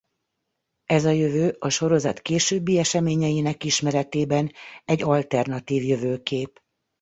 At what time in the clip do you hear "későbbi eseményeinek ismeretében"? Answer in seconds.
2.19-4.51